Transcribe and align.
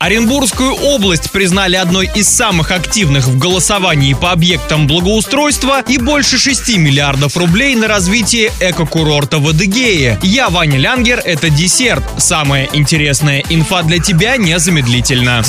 Оренбургскую 0.00 0.74
область 0.74 1.32
признали 1.32 1.74
одной 1.74 2.08
из 2.14 2.28
самых 2.28 2.70
активных 2.70 3.26
в 3.26 3.36
голосовании 3.36 4.14
по 4.14 4.30
объектам 4.30 4.86
благоустройства 4.86 5.82
и 5.88 5.98
больше 5.98 6.38
6 6.38 6.76
миллиардов 6.76 7.36
рублей 7.36 7.74
на 7.74 7.88
развитие 7.88 8.52
экокурорта 8.60 9.38
в 9.38 9.48
Адыгее. 9.48 10.16
Я, 10.22 10.50
Ваня 10.50 10.78
Лянгер, 10.78 11.20
это 11.24 11.50
десерт. 11.50 12.04
Самая 12.16 12.68
интересная 12.72 13.42
инфа 13.50 13.82
для 13.82 13.98
тебя 13.98 14.36
незамедлительно. 14.36 15.42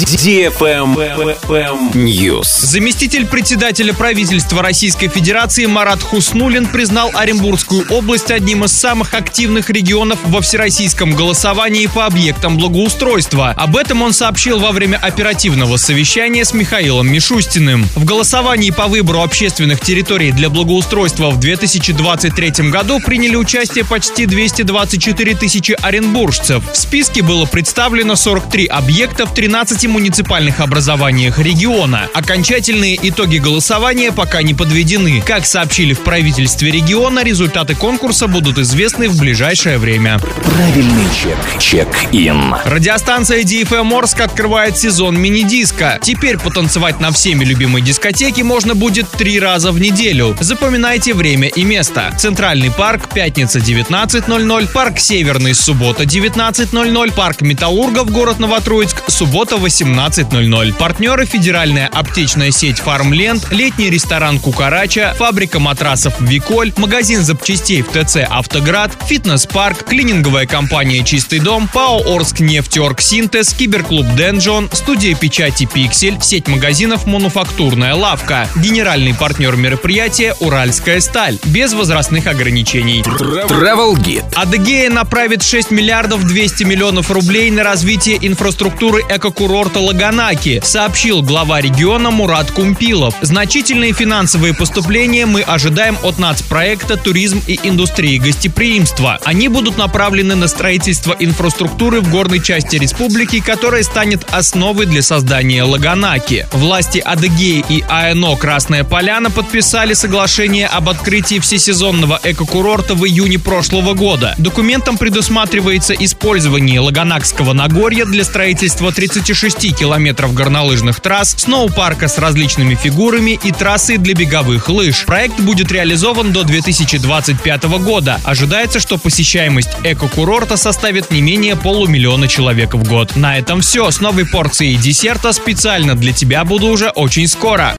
News. 1.93 2.47
Заместитель 2.65 3.27
председателя 3.27 3.93
правительства 3.93 4.63
Российской 4.63 5.09
Федерации 5.09 5.67
Марат 5.67 6.01
Хуснулин 6.01 6.65
признал 6.65 7.11
Оренбургскую 7.13 7.85
область 7.91 8.31
одним 8.31 8.65
из 8.65 8.71
самых 8.71 9.13
активных 9.13 9.69
регионов 9.69 10.17
во 10.25 10.41
всероссийском 10.41 11.11
голосовании 11.11 11.85
по 11.85 12.07
объектам 12.07 12.57
благоустройства. 12.57 13.51
Об 13.55 13.77
этом 13.77 14.01
он 14.01 14.11
сообщил 14.11 14.38
сообщил 14.39 14.59
во 14.59 14.71
время 14.71 14.95
оперативного 14.95 15.75
совещания 15.75 16.45
с 16.45 16.53
Михаилом 16.53 17.11
Мишустиным. 17.11 17.85
В 17.95 18.05
голосовании 18.05 18.71
по 18.71 18.87
выбору 18.87 19.21
общественных 19.21 19.81
территорий 19.81 20.31
для 20.31 20.49
благоустройства 20.49 21.29
в 21.29 21.41
2023 21.41 22.69
году 22.69 23.01
приняли 23.01 23.35
участие 23.35 23.83
почти 23.83 24.25
224 24.27 25.35
тысячи 25.35 25.73
оренбуржцев. 25.81 26.63
В 26.71 26.77
списке 26.77 27.21
было 27.21 27.45
представлено 27.47 28.15
43 28.15 28.67
объекта 28.67 29.25
в 29.25 29.33
13 29.33 29.87
муниципальных 29.87 30.61
образованиях 30.61 31.37
региона. 31.37 32.07
Окончательные 32.13 32.97
итоги 33.09 33.39
голосования 33.39 34.13
пока 34.13 34.41
не 34.41 34.53
подведены. 34.53 35.21
Как 35.21 35.45
сообщили 35.45 35.93
в 35.93 35.99
правительстве 35.99 36.71
региона, 36.71 37.25
результаты 37.25 37.75
конкурса 37.75 38.27
будут 38.27 38.57
известны 38.57 39.09
в 39.09 39.19
ближайшее 39.19 39.79
время. 39.79 40.17
Правильный 40.45 41.07
чек. 41.13 41.59
Чек-ин. 41.59 42.55
Радиостанция 42.63 43.43
DFM 43.43 43.97
Орск 43.97 44.28
открывает 44.29 44.77
сезон 44.77 45.19
мини-диска. 45.19 45.99
Теперь 46.01 46.37
потанцевать 46.37 46.99
на 46.99 47.11
всеми 47.11 47.43
любимой 47.43 47.81
дискотеке 47.81 48.43
можно 48.43 48.75
будет 48.75 49.09
три 49.09 49.39
раза 49.39 49.71
в 49.71 49.79
неделю. 49.79 50.37
Запоминайте 50.39 51.15
время 51.15 51.47
и 51.47 51.63
место. 51.63 52.13
Центральный 52.17 52.69
парк, 52.69 53.09
пятница 53.11 53.57
19.00, 53.57 54.71
парк 54.71 54.99
Северный, 54.99 55.55
суббота 55.55 56.03
19.00, 56.03 57.13
парк 57.13 57.41
Металлургов, 57.41 58.11
город 58.11 58.37
Новотроицк, 58.39 59.03
суббота 59.07 59.55
18.00. 59.55 60.73
Партнеры 60.77 61.25
федеральная 61.25 61.87
аптечная 61.87 62.51
сеть 62.51 62.77
Фармленд, 62.79 63.51
летний 63.51 63.89
ресторан 63.89 64.39
Кукарача, 64.39 65.15
фабрика 65.17 65.59
матрасов 65.59 66.21
Виколь, 66.21 66.71
магазин 66.77 67.23
запчастей 67.23 67.81
в 67.81 67.87
ТЦ 67.87 68.17
Автоград, 68.29 68.91
фитнес-парк, 69.07 69.85
клининговая 69.85 70.45
компания 70.45 71.03
Чистый 71.03 71.39
дом, 71.39 71.67
ПАО 71.67 72.15
Орск 72.15 72.41
нефтеорг 72.41 73.01
Синтез, 73.01 73.53
киберклуб 73.53 74.05
Денджон, 74.19 74.69
студия 74.73 75.15
печати 75.15 75.65
Пиксель, 75.65 76.17
сеть 76.21 76.49
магазинов 76.49 77.05
Мануфактурная 77.05 77.95
лавка, 77.95 78.49
генеральный 78.57 79.13
партнер 79.13 79.55
мероприятия 79.55 80.35
Уральская 80.41 80.99
сталь, 80.99 81.37
без 81.45 81.71
возрастных 81.71 82.27
ограничений. 82.27 83.01
Travel 83.01 83.95
Guide. 83.95 84.25
Адыгея 84.35 84.89
направит 84.89 85.41
6 85.41 85.71
миллиардов 85.71 86.27
200 86.27 86.65
миллионов 86.65 87.11
рублей 87.11 87.49
на 87.49 87.63
развитие 87.63 88.17
инфраструктуры 88.21 89.03
экокурорта 89.09 89.79
Лаганаки, 89.79 90.59
сообщил 90.65 91.21
глава 91.21 91.61
региона 91.61 92.11
Мурат 92.11 92.51
Кумпилов. 92.51 93.15
Значительные 93.21 93.93
финансовые 93.93 94.53
поступления 94.53 95.27
мы 95.27 95.43
ожидаем 95.43 95.97
от 96.03 96.19
нацпроекта 96.19 96.97
«Туризм 96.97 97.41
и 97.47 97.57
индустрии 97.63 98.17
гостеприимства». 98.17 99.17
Они 99.23 99.47
будут 99.47 99.77
направлены 99.77 100.35
на 100.35 100.49
строительство 100.49 101.15
инфраструктуры 101.17 102.01
в 102.01 102.11
горной 102.11 102.43
части 102.43 102.75
республики, 102.75 103.39
которая 103.39 103.81
станет 103.83 104.08
станет 104.09 104.25
основой 104.31 104.87
для 104.87 105.03
создания 105.03 105.61
Лаганаки. 105.61 106.47
Власти 106.51 106.97
Адыгеи 106.97 107.63
и 107.69 107.83
АНО 107.87 108.37
«Красная 108.37 108.83
Поляна» 108.83 109.29
подписали 109.29 109.93
соглашение 109.93 110.65
об 110.65 110.89
открытии 110.89 111.37
всесезонного 111.37 112.19
экокурорта 112.23 112.95
в 112.95 113.05
июне 113.05 113.37
прошлого 113.37 113.93
года. 113.93 114.33
Документом 114.39 114.97
предусматривается 114.97 115.93
использование 115.93 116.79
Лаганакского 116.79 117.53
Нагорья 117.53 118.05
для 118.05 118.23
строительства 118.23 118.91
36 118.91 119.77
километров 119.77 120.33
горнолыжных 120.33 121.01
трасс, 121.01 121.35
сноупарка 121.37 122.07
с 122.07 122.17
различными 122.17 122.73
фигурами 122.73 123.39
и 123.43 123.51
трассы 123.51 123.97
для 123.97 124.15
беговых 124.15 124.69
лыж. 124.69 125.05
Проект 125.05 125.39
будет 125.39 125.71
реализован 125.71 126.31
до 126.33 126.43
2025 126.43 127.63
года. 127.83 128.19
Ожидается, 128.23 128.79
что 128.79 128.97
посещаемость 128.97 129.69
экокурорта 129.83 130.57
составит 130.57 131.11
не 131.11 131.21
менее 131.21 131.55
полумиллиона 131.55 132.27
человек 132.27 132.73
в 132.73 132.89
год. 132.89 133.15
На 133.15 133.37
этом 133.37 133.61
все. 133.61 133.91
С 133.99 134.01
новой 134.01 134.25
порцией 134.25 134.77
десерта 134.77 135.33
специально 135.33 135.93
для 135.93 136.13
тебя 136.13 136.45
буду 136.45 136.67
уже 136.67 136.87
очень 136.87 137.27
скоро. 137.27 137.67